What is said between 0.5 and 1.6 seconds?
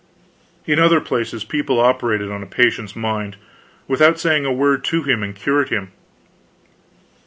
In other places